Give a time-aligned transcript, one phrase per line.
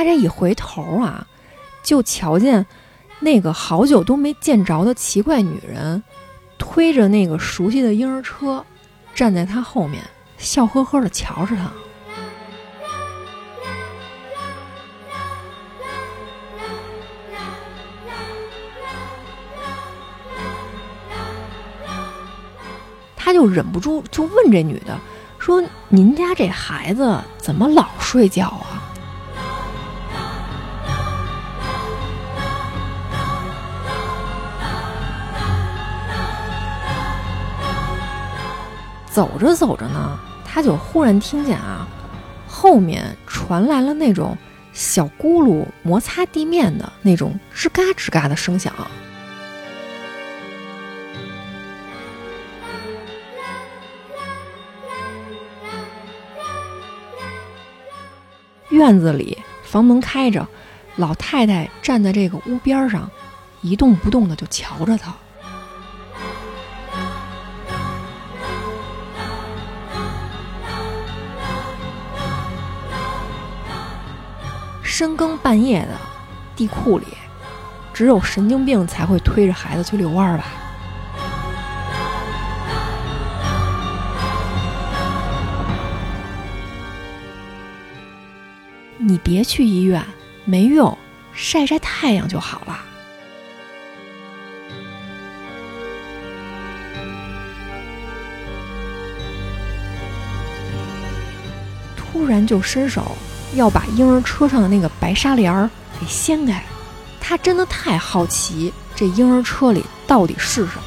[0.00, 1.26] 他这一回头啊，
[1.82, 2.64] 就瞧见
[3.18, 6.02] 那个好久都没见着的奇怪女人，
[6.56, 8.64] 推着那个熟悉的婴儿车，
[9.14, 10.02] 站在他后面，
[10.38, 11.70] 笑呵呵的瞧着他。
[23.14, 24.98] 他就忍不住就问这女的
[25.38, 28.66] 说：“您家这孩子怎么老睡觉啊？”
[39.20, 41.86] 走着走着呢，他就忽然听见啊，
[42.48, 44.34] 后面传来了那种
[44.72, 48.72] 小轱辘摩擦地面的那种吱嘎吱嘎的声响。
[58.70, 60.48] 院子里，房门开着，
[60.96, 63.10] 老太太站在这个屋边上，
[63.60, 65.14] 一动不动的就瞧着他。
[74.90, 75.96] 深更半夜的，
[76.56, 77.06] 地库里，
[77.94, 80.46] 只有神经病才会推着孩子去遛弯吧。
[88.98, 90.04] 你别去医院，
[90.44, 90.98] 没用，
[91.32, 92.80] 晒晒太阳就好了。
[101.96, 103.16] 突然就伸手
[103.54, 105.68] 要把婴儿车上的那个白纱帘儿
[106.00, 106.62] 给掀开，
[107.20, 110.82] 他真的太好奇这婴儿车里到底是什么。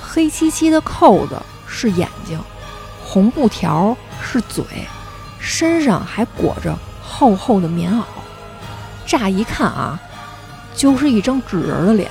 [0.00, 2.40] 黑漆漆的扣子是眼睛，
[3.04, 4.64] 红布条是嘴，
[5.38, 8.02] 身上还裹着厚厚的棉袄。
[9.08, 9.98] 乍一看啊，
[10.76, 12.10] 就是一张纸人的脸。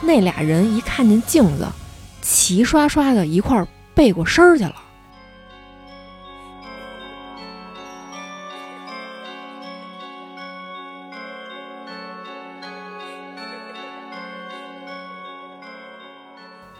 [0.00, 1.68] 那俩人一看见镜子，
[2.22, 3.62] 齐刷刷的一块
[3.94, 4.74] 背过身儿去了。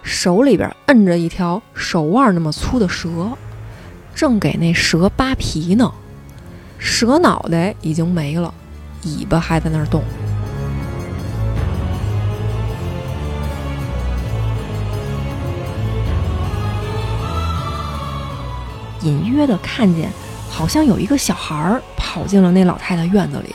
[0.08, 3.28] 手里边摁着一条手腕那么粗的蛇，
[4.14, 5.92] 正给那蛇扒皮呢。
[6.78, 8.52] 蛇脑袋已经没了，
[9.02, 10.02] 尾巴还在那儿动。
[19.02, 20.10] 隐约的看见，
[20.48, 23.54] 好像有一个小孩跑进了那老太太院子里。